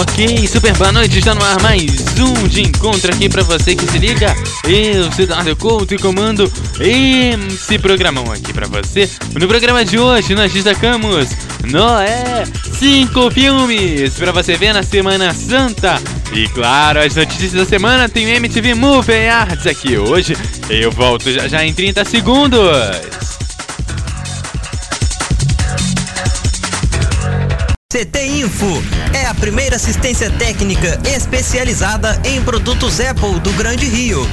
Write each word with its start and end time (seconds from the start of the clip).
Ok, 0.00 0.46
super 0.48 0.74
boa 0.78 0.90
noite, 0.92 1.18
está 1.18 1.34
no 1.34 1.44
ar 1.44 1.60
mais 1.60 1.92
um 2.18 2.48
de 2.48 2.62
encontro 2.62 3.12
aqui 3.12 3.28
pra 3.28 3.42
você 3.42 3.76
que 3.76 3.86
se 3.86 3.98
liga. 3.98 4.34
Eu 4.64 5.12
sou 5.12 5.26
Eduardo 5.26 5.54
Couto 5.54 5.94
e 5.94 5.98
comando 5.98 6.50
esse 6.80 7.78
programão 7.78 8.32
aqui 8.32 8.50
pra 8.50 8.66
você. 8.66 9.10
No 9.38 9.46
programa 9.46 9.84
de 9.84 9.98
hoje 9.98 10.34
nós 10.34 10.50
destacamos 10.54 11.28
Noé, 11.70 12.44
cinco 12.78 13.30
filmes 13.30 14.14
pra 14.14 14.32
você 14.32 14.56
ver 14.56 14.72
na 14.72 14.82
Semana 14.82 15.34
Santa. 15.34 16.00
E 16.32 16.48
claro, 16.48 17.00
as 17.00 17.14
notícias 17.14 17.52
da 17.52 17.66
semana 17.66 18.08
tem 18.08 18.24
o 18.24 18.30
MTV 18.30 18.72
Movie 18.72 19.28
Arts 19.28 19.66
aqui 19.66 19.98
hoje. 19.98 20.34
Eu 20.70 20.90
volto 20.90 21.30
já 21.30 21.46
já 21.46 21.62
em 21.62 21.74
30 21.74 22.06
segundos. 22.06 22.58
CT 27.92 28.24
Info 28.24 28.80
é 29.12 29.26
a 29.26 29.34
primeira 29.34 29.74
assistência 29.74 30.30
técnica 30.30 31.00
especializada 31.04 32.22
em 32.24 32.40
produtos 32.40 33.00
Apple 33.00 33.40
do 33.40 33.52
Grande 33.54 33.84
Rio. 33.84 34.24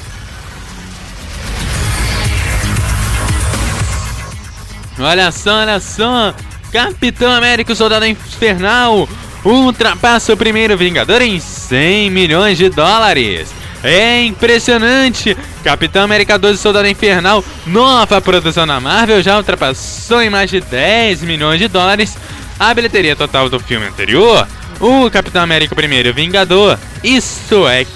Olha 4.99 5.31
só, 5.31 5.61
olha 5.61 5.81
só. 5.81 6.35
Capitão 6.73 7.33
América, 7.33 7.73
o 7.73 7.77
Soldado 7.77 8.07
Infernal, 8.07 9.09
ultrapassa 9.45 10.33
o 10.33 10.37
primeiro 10.37 10.77
Vingador 10.77 11.23
em 11.23 11.39
100 11.39 12.11
milhões 12.11 12.59
de 12.59 12.69
dólares. 12.69 13.55
É 13.83 14.25
impressionante! 14.25 15.37
Capitão 15.63 16.03
América 16.03 16.39
12 16.39 16.59
Soldado 16.59 16.89
Infernal, 16.89 17.45
nova 17.67 18.21
produção 18.21 18.67
da 18.67 18.81
Marvel, 18.81 19.23
já 19.23 19.37
ultrapassou 19.37 20.23
em 20.23 20.31
mais 20.31 20.51
de 20.51 20.61
10 20.61 21.23
milhões 21.23 21.59
de 21.59 21.69
dólares 21.69 22.17
a 22.59 22.73
bilheteria 22.73 23.15
total 23.15 23.49
do 23.49 23.61
filme 23.61 23.87
anterior, 23.87 24.47
o 24.81 25.11
Capitão 25.11 25.43
América 25.43 25.75
Primeiro 25.75 26.13
Vingador. 26.13 26.79
Isso 27.05 27.69
é 27.69 27.87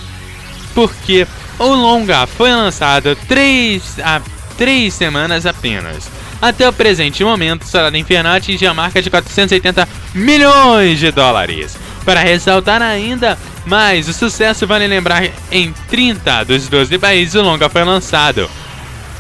porque 0.75 1.27
o 1.59 1.67
longa 1.67 2.27
foi 2.27 2.51
lançado 2.51 3.17
três, 3.27 3.99
há 3.99 4.21
três 4.57 4.95
semanas 4.95 5.47
apenas. 5.47 6.09
Até 6.41 6.67
o 6.69 6.73
presente 6.73 7.23
momento, 7.23 7.67
Soldado 7.67 7.97
Infernal 7.97 8.35
atingiu 8.37 8.71
a 8.71 8.75
marca 8.75 9.03
de 9.03 9.11
480 9.11 9.87
milhões 10.15 10.99
de 10.99 11.11
dólares. 11.11 11.77
Para 12.05 12.21
ressaltar 12.21 12.81
ainda 12.81 13.39
mais 13.67 14.09
o 14.09 14.13
sucesso, 14.13 14.67
vale 14.67 14.87
lembrar 14.87 15.29
em 15.53 15.73
30 15.89 16.45
dos 16.45 16.69
12 16.69 16.99
países 16.99 17.35
o 17.35 17.43
longa 17.43 17.69
foi 17.69 17.85
lançado. 17.85 18.49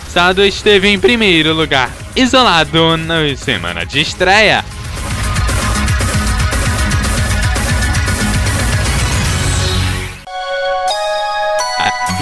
Sado 0.09 0.43
esteve 0.45 0.89
em 0.89 0.99
primeiro 0.99 1.53
lugar, 1.53 1.91
isolado 2.17 2.97
na 2.97 3.37
semana 3.37 3.85
de 3.85 4.01
estreia. 4.01 4.65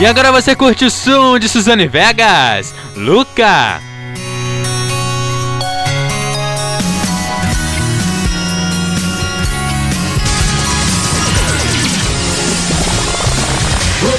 E 0.01 0.07
agora 0.07 0.31
você 0.31 0.55
curte 0.55 0.85
o 0.85 0.91
som 0.91 1.39
de 1.39 1.49
Suzane 1.49 1.89
Vegas, 1.89 2.75
Luca. 2.95 3.88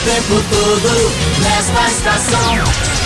Tempo 0.10 0.42
todo 0.50 1.12
nesta 1.44 1.88
estação. 1.88 2.99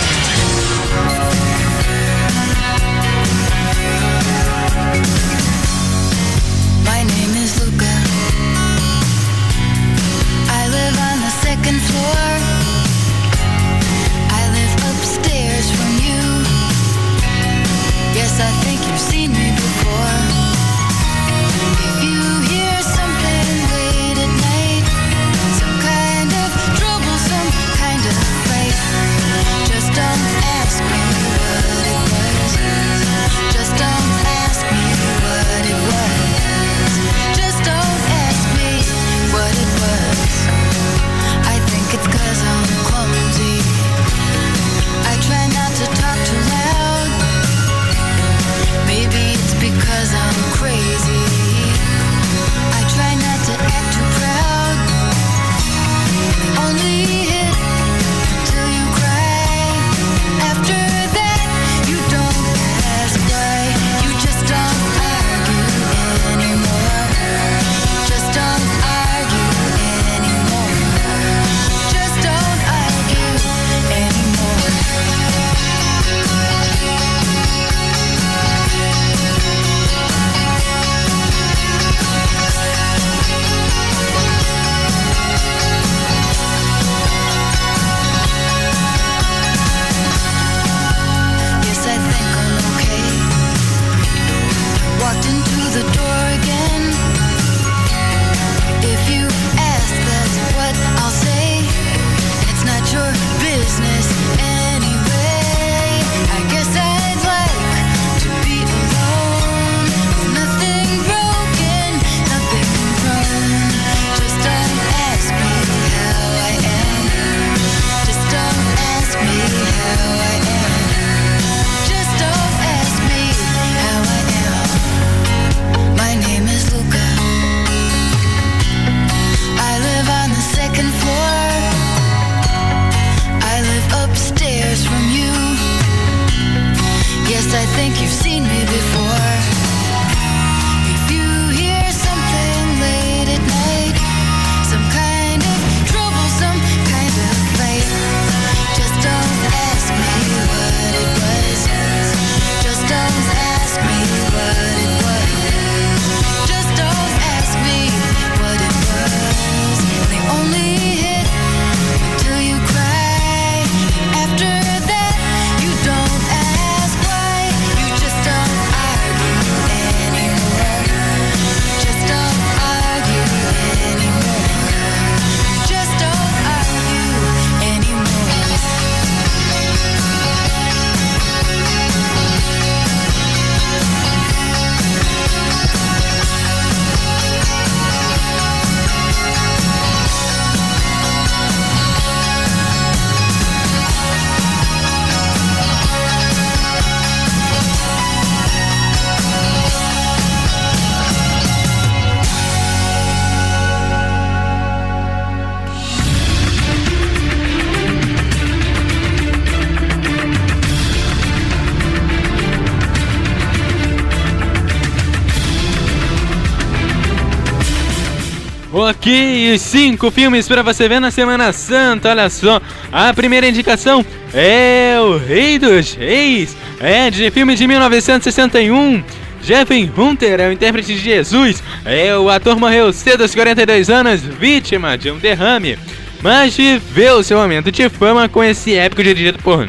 Ok, 218.76 219.56
cinco 219.56 220.10
filmes 220.10 220.48
para 220.48 220.60
você 220.60 220.88
ver 220.88 220.98
na 220.98 221.12
Semana 221.12 221.52
Santa, 221.52 222.08
olha 222.08 222.28
só. 222.28 222.60
A 222.90 223.14
primeira 223.14 223.46
indicação 223.46 224.04
é 224.34 224.96
O 225.00 225.16
Rei 225.16 225.60
dos 225.60 225.94
Reis, 225.94 226.56
é 226.80 227.08
de 227.08 227.30
filme 227.30 227.54
de 227.54 227.68
1961. 227.68 229.00
Jeff 229.44 229.92
Hunter 229.96 230.40
é 230.40 230.48
o 230.48 230.52
intérprete 230.52 230.92
de 230.92 230.98
Jesus, 230.98 231.62
é 231.84 232.18
o 232.18 232.28
ator 232.28 232.58
morreu 232.58 232.92
cedo 232.92 233.22
aos 233.22 233.32
42 233.32 233.90
anos, 233.90 234.20
vítima 234.22 234.98
de 234.98 235.08
um 235.08 235.18
derrame, 235.18 235.78
mas 236.20 236.56
viveu 236.56 237.22
seu 237.22 237.38
momento 237.38 237.70
de 237.70 237.88
fama 237.88 238.28
com 238.28 238.42
esse 238.42 238.74
épico 238.74 239.04
dirigido 239.04 239.38
por 239.38 239.68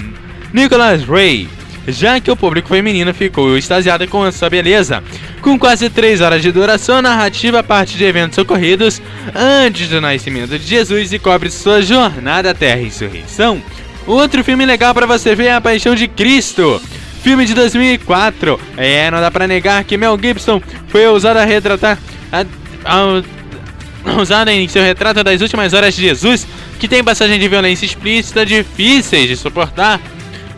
Nicholas 0.51 1.03
Ray 1.03 1.47
já 1.87 2.19
que 2.19 2.31
o 2.31 2.35
público 2.35 2.69
feminino 2.69 3.13
ficou 3.13 3.57
extasiado 3.57 4.07
com 4.07 4.29
sua 4.31 4.49
beleza. 4.49 5.03
Com 5.41 5.57
quase 5.57 5.89
3 5.89 6.21
horas 6.21 6.41
de 6.41 6.51
duração, 6.51 6.97
a 6.97 7.01
narrativa 7.01 7.63
parte 7.63 7.97
de 7.97 8.03
eventos 8.03 8.37
ocorridos 8.37 9.01
antes 9.33 9.89
do 9.89 10.01
nascimento 10.01 10.57
de 10.57 10.65
Jesus 10.65 11.13
e 11.13 11.19
cobre 11.19 11.49
sua 11.49 11.81
jornada 11.81 12.51
até 12.51 12.73
a 12.73 12.75
ressurreição. 12.75 13.61
Outro 14.07 14.43
filme 14.43 14.65
legal 14.65 14.93
para 14.93 15.05
você 15.05 15.35
ver 15.35 15.45
é 15.45 15.53
A 15.53 15.61
Paixão 15.61 15.95
de 15.95 16.07
Cristo. 16.07 16.81
Filme 17.23 17.45
de 17.45 17.55
2004. 17.55 18.59
É, 18.77 19.09
não 19.09 19.19
dá 19.19 19.31
pra 19.31 19.47
negar 19.47 19.83
que 19.83 19.97
Mel 19.97 20.17
Gibson 20.21 20.61
foi 20.89 21.07
ousado 21.07 21.39
a 21.39 21.45
retratar 21.45 21.97
a, 22.31 22.45
a, 22.85 24.51
em 24.51 24.67
seu 24.67 24.83
retrato 24.83 25.23
das 25.23 25.41
últimas 25.41 25.73
horas 25.73 25.95
de 25.95 26.03
Jesus, 26.03 26.45
que 26.79 26.87
tem 26.87 27.03
passagem 27.03 27.39
de 27.39 27.47
violência 27.47 27.85
explícita 27.85 28.45
difíceis 28.45 29.27
de 29.27 29.35
suportar. 29.35 29.99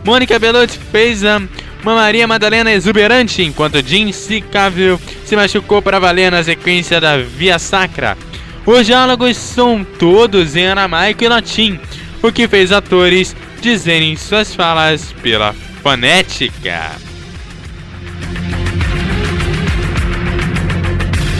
Mônica 0.08 0.38
Bellucci 0.38 0.78
fez 0.90 1.22
um, 1.22 1.46
uma 1.82 1.94
Maria 1.96 2.26
Madalena 2.26 2.72
exuberante, 2.72 3.42
enquanto 3.42 3.86
Jim 3.86 4.10
Cicavio 4.10 4.98
se 5.26 5.36
machucou 5.36 5.82
para 5.82 5.98
valer 5.98 6.32
na 6.32 6.42
sequência 6.42 6.98
da 6.98 7.18
Via 7.18 7.58
Sacra. 7.58 8.16
Os 8.64 8.86
diálogos 8.86 9.36
são 9.36 9.84
todos 9.84 10.56
em 10.56 10.66
aramaico 10.66 11.22
e 11.22 11.28
latim, 11.28 11.78
o 12.22 12.32
que 12.32 12.48
fez 12.48 12.72
atores 12.72 13.36
dizerem 13.60 14.16
suas 14.16 14.54
falas 14.54 15.12
pela 15.22 15.52
fonética. 15.82 16.92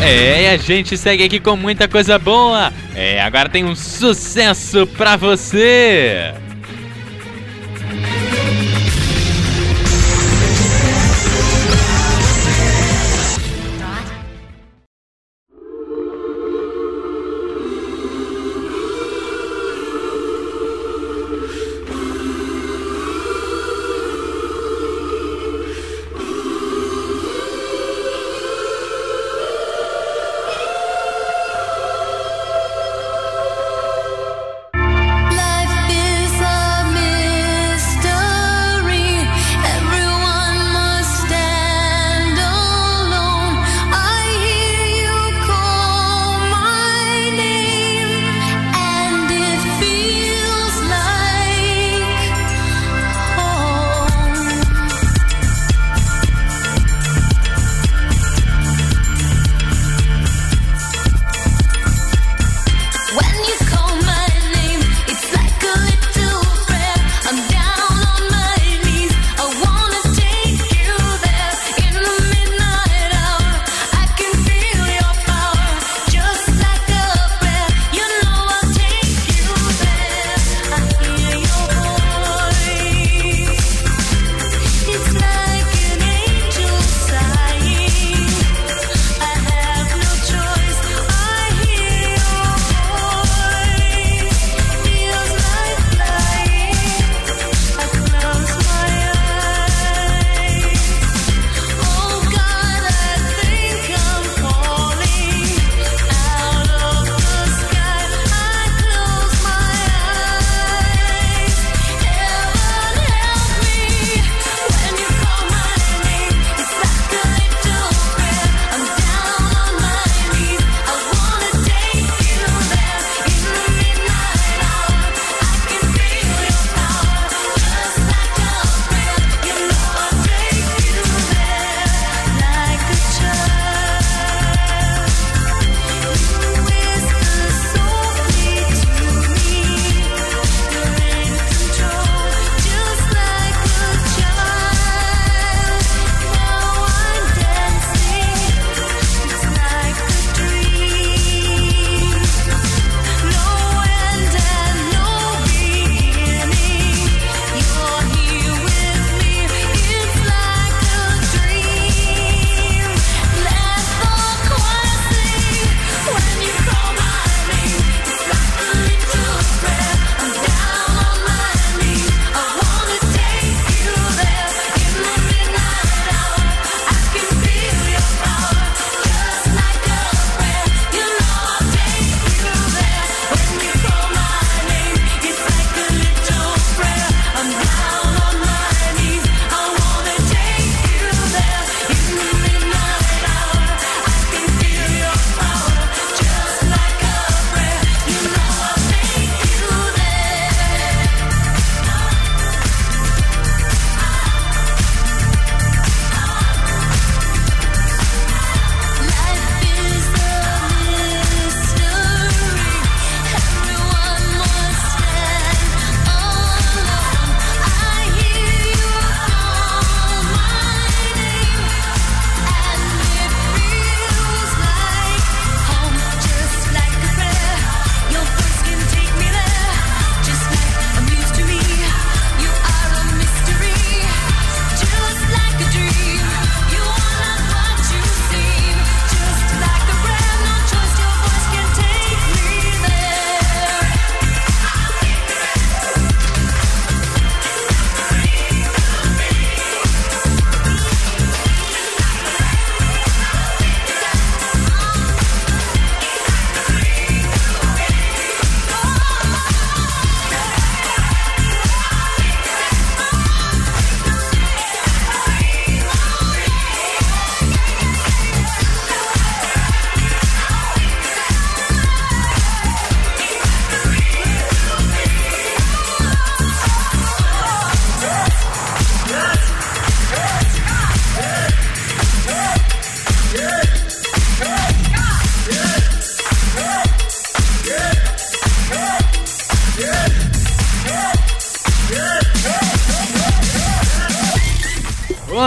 É, 0.02 0.42
e 0.42 0.48
a 0.48 0.58
gente 0.58 0.94
segue 0.98 1.24
aqui 1.24 1.40
com 1.40 1.56
muita 1.56 1.88
coisa 1.88 2.18
boa. 2.18 2.70
É, 2.94 3.22
agora 3.22 3.48
tem 3.48 3.64
um 3.64 3.74
sucesso 3.74 4.86
pra 4.88 5.16
você. 5.16 6.34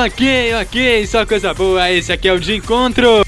Ok, 0.06 0.56
ok, 0.56 1.06
só 1.06 1.26
coisa 1.28 1.54
boa. 1.54 1.92
Esse 1.92 2.12
aqui 2.12 2.28
é 2.28 2.34
o 2.34 2.40
de 2.40 2.56
encontro. 2.56 3.22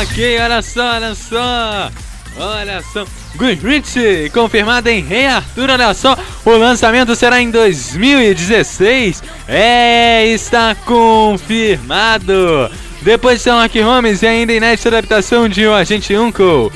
Ok, 0.00 0.40
olha 0.40 0.62
só, 0.62 0.94
olha 0.94 1.14
só. 1.16 1.90
Olha 2.38 2.80
só. 2.92 3.04
Goodrich, 3.34 4.30
confirmado 4.32 4.88
em 4.88 5.02
Rei 5.02 5.26
Arthur, 5.26 5.70
olha 5.70 5.92
só. 5.94 6.16
O 6.44 6.50
lançamento 6.52 7.16
será 7.16 7.42
em 7.42 7.50
2016. 7.50 9.20
É, 9.48 10.26
está 10.28 10.76
confirmado. 10.76 12.70
Depois 13.02 13.38
de 13.38 13.44
Sherlock 13.44 13.80
Holmes 13.80 14.22
e 14.22 14.26
ainda 14.28 14.52
inédita 14.52 14.90
adaptação 14.90 15.48
de 15.48 15.66
O 15.66 15.74
Agente 15.74 16.16
Uncle. 16.16 16.70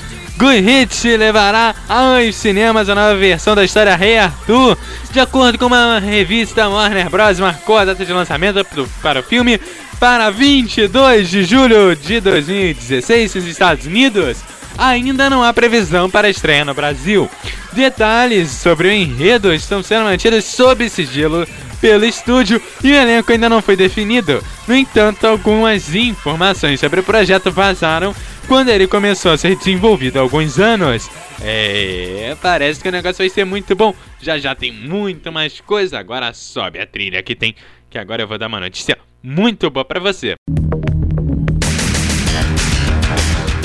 Goodrich 0.47 1.17
levará 1.17 1.73
aos 1.89 2.35
cinemas 2.35 2.89
a 2.89 2.97
nova 2.97 3.15
versão 3.15 3.55
da 3.55 3.65
história 3.65 3.95
Rei 3.95 4.19
Arthur. 4.19 4.77
De 5.13 5.21
acordo 5.21 5.57
com 5.57 5.67
uma 5.67 6.01
revista, 6.01 6.69
Warner 6.69 7.09
Bros. 7.09 7.39
marcou 7.39 7.79
a 7.79 7.85
data 7.85 8.05
de 8.05 8.13
lançamento 8.13 8.65
pro- 8.65 8.89
para 9.01 9.21
o 9.21 9.23
filme 9.23 9.61
para 10.01 10.31
22 10.31 11.31
de 11.31 11.45
julho 11.45 11.95
de 11.95 12.19
2016 12.21 13.37
nos 13.37 13.47
Estados 13.47 13.87
Unidos. 13.87 14.39
Ainda 14.77 15.31
não 15.31 15.45
há 15.45 15.53
previsão 15.53 16.11
para 16.11 16.29
estreia 16.29 16.65
no 16.65 16.75
Brasil. 16.75 17.31
Detalhes 17.73 18.51
sobre 18.51 18.89
o 18.89 18.93
enredo 18.93 19.55
estão 19.55 19.81
sendo 19.81 20.07
mantidos 20.07 20.45
sob 20.45 20.89
sigilo 20.89 21.47
pelo 21.81 22.05
estúdio 22.05 22.61
e 22.83 22.91
o 22.91 22.95
elenco 22.97 23.31
ainda 23.31 23.49
não 23.49 23.63
foi 23.63 23.77
definido. 23.77 24.43
No 24.67 24.75
entanto, 24.75 25.25
algumas 25.25 25.95
informações 25.95 26.81
sobre 26.81 26.99
o 26.99 27.05
projeto 27.05 27.53
vazaram 27.53 28.13
quando 28.47 28.69
ele 28.69 28.87
começou 28.87 29.33
a 29.33 29.37
ser 29.37 29.57
desenvolvido 29.57 30.19
há 30.19 30.21
alguns 30.21 30.59
anos. 30.59 31.11
É, 31.41 32.37
parece 32.41 32.81
que 32.81 32.89
o 32.89 32.93
negócio 32.93 33.19
vai 33.19 33.29
ser 33.29 33.45
muito 33.45 33.75
bom. 33.75 33.95
Já 34.21 34.39
já 34.39 34.55
tem 34.55 34.73
muito 34.73 35.33
mais 35.33 35.61
coisa. 35.61 35.99
Agora 35.99 36.33
sobe 36.33 36.79
a 36.79 36.87
trilha 36.87 37.23
que 37.23 37.35
tem, 37.35 37.55
que 37.91 37.99
agora 37.99 38.23
eu 38.23 38.29
vou 38.29 38.39
dar 38.39 38.47
uma 38.47 38.61
notícia 38.61 38.97
muito 39.23 39.71
boa 39.71 39.85
pra 39.85 40.01
você. 40.01 40.35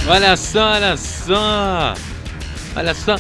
Olha 0.08 0.38
só, 0.38 0.74
olha 0.74 0.96
só. 0.96 1.94
Olha 2.76 2.94
só, 2.94 3.16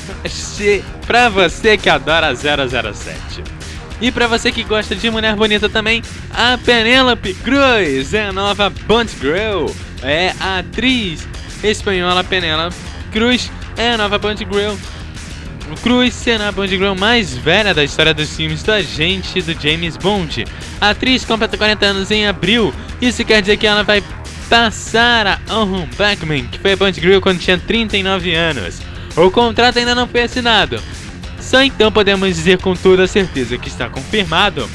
pra 1.05 1.29
você 1.29 1.77
que 1.77 1.89
adora 1.89 2.33
007. 2.35 3.43
E 3.99 4.11
pra 4.11 4.27
você 4.27 4.51
que 4.51 4.63
gosta 4.63 4.95
de 4.95 5.09
mulher 5.09 5.35
bonita 5.35 5.67
também, 5.67 6.03
a 6.31 6.57
Penélope 6.59 7.33
Cruz 7.33 8.13
é 8.13 8.25
a 8.25 8.31
nova 8.31 8.69
Bond 8.69 9.11
Girl. 9.19 9.65
É 10.03 10.31
a 10.39 10.59
atriz 10.59 11.27
espanhola 11.63 12.23
Penélope 12.23 12.75
Cruz 13.11 13.51
é 13.77 13.91
a 13.91 13.97
nova 13.97 14.17
Bond 14.17 14.45
Girl. 14.51 14.75
Cruz 15.83 16.13
será 16.13 16.47
a 16.49 16.51
Bond 16.51 16.69
Girl 16.75 16.93
mais 16.95 17.33
velha 17.35 17.73
da 17.73 17.83
história 17.83 18.13
dos 18.13 18.35
filmes 18.35 18.63
do 18.63 18.71
agente 18.71 19.41
do 19.41 19.53
James 19.61 19.97
Bond. 19.97 20.45
A 20.79 20.89
atriz 20.91 21.25
completa 21.25 21.57
40 21.57 21.85
anos 21.85 22.11
em 22.11 22.25
abril. 22.27 22.73
Isso 23.01 23.23
quer 23.25 23.41
dizer 23.41 23.57
que 23.57 23.67
ela 23.67 23.83
vai 23.83 24.01
passar 24.49 25.27
a 25.27 25.39
Anne 25.49 25.87
Blackman, 25.97 26.45
que 26.47 26.59
foi 26.59 26.73
a 26.73 26.77
Bond 26.77 26.99
Girl 26.99 27.19
quando 27.19 27.39
tinha 27.39 27.57
39 27.57 28.33
anos. 28.33 28.79
O 29.15 29.29
contrato 29.31 29.79
ainda 29.79 29.93
não 29.95 30.07
foi 30.07 30.21
assinado. 30.23 30.79
Só 31.39 31.61
então 31.61 31.91
podemos 31.91 32.27
dizer 32.35 32.59
com 32.61 32.75
toda 32.75 33.07
certeza 33.07 33.57
que 33.57 33.67
está 33.67 33.89
confirmado. 33.89 34.69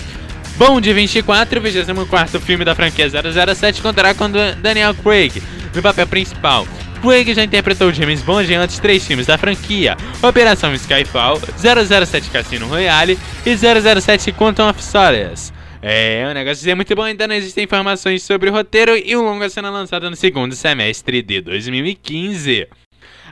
Bond 0.57 0.93
24, 0.93 1.61
24 1.61 2.41
filme 2.41 2.65
da 2.65 2.75
franquia 2.75 3.09
007, 3.09 3.81
contará 3.83 4.15
com 4.15 4.31
Dan- 4.31 4.57
Daniel 4.61 4.95
Craig 4.95 5.43
no 5.75 5.83
papel 5.83 6.07
principal. 6.07 6.67
Craig 7.03 7.35
já 7.35 7.43
interpretou 7.43 7.93
James 7.93 8.23
Bond 8.23 8.53
em 8.53 8.59
outros 8.59 8.79
três 8.79 9.05
filmes 9.07 9.27
da 9.27 9.37
franquia: 9.37 9.97
Operação 10.23 10.73
Skyfall, 10.75 11.41
007 11.57 12.31
Cassino 12.31 12.69
Royale 12.69 13.19
e 13.45 13.57
007 13.57 14.33
Quantum 14.33 14.69
of 14.69 14.83
Solace. 14.83 15.53
É, 15.85 16.25
o 16.31 16.33
negócio 16.33 16.71
é 16.71 16.75
muito 16.77 16.95
bom, 16.95 17.03
ainda 17.03 17.27
não 17.27 17.35
existem 17.35 17.65
informações 17.65 18.23
sobre 18.23 18.49
o 18.49 18.53
roteiro 18.53 18.97
e 18.97 19.17
o 19.17 19.23
longa 19.23 19.51
será 19.51 19.69
lançado 19.69 20.09
no 20.09 20.15
segundo 20.15 20.55
semestre 20.55 21.23
de 21.23 21.41
2015. 21.41 22.69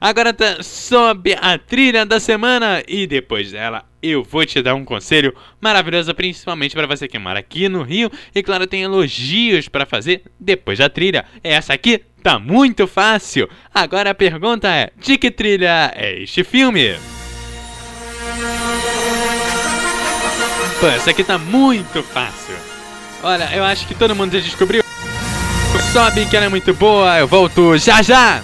Agora 0.01 0.33
tá, 0.33 0.63
sobe 0.63 1.37
a 1.39 1.59
trilha 1.59 2.07
da 2.07 2.19
semana 2.19 2.83
e 2.89 3.07
depois 3.07 3.53
dela 3.53 3.85
eu 4.03 4.25
vou 4.25 4.47
te 4.47 4.63
dar 4.63 4.75
um 4.75 4.83
conselho 4.83 5.35
maravilhoso, 5.61 6.15
principalmente 6.15 6.75
para 6.75 6.87
você 6.87 7.07
que 7.07 7.19
mora 7.19 7.39
aqui 7.39 7.69
no 7.69 7.83
Rio 7.83 8.11
e 8.35 8.43
claro 8.43 8.67
tem 8.67 8.83
elogios 8.83 9.69
para 9.69 9.85
fazer 9.85 10.23
depois 10.41 10.79
da 10.79 10.89
trilha. 10.89 11.27
Essa 11.45 11.75
aqui 11.75 12.01
tá 12.23 12.39
muito 12.39 12.87
fácil. 12.87 13.47
Agora 13.75 14.11
a 14.11 14.15
pergunta 14.15 14.69
é: 14.69 14.91
de 14.97 15.19
que 15.19 15.31
trilha 15.31 15.93
é 15.95 16.23
este 16.23 16.43
filme? 16.45 16.95
Pô, 20.81 20.87
essa 20.87 21.11
aqui 21.11 21.23
tá 21.23 21.37
muito 21.37 22.03
fácil. 22.03 22.55
Olha, 23.23 23.55
eu 23.55 23.63
acho 23.63 23.87
que 23.87 23.95
todo 23.95 24.17
mundo 24.17 24.33
já 24.33 24.41
descobriu. 24.41 24.83
Sobe 25.93 26.25
que 26.25 26.35
ela 26.35 26.47
é 26.47 26.49
muito 26.49 26.73
boa. 26.73 27.19
Eu 27.19 27.29
volto 27.29 27.77
já 27.77 28.01
já. 28.01 28.43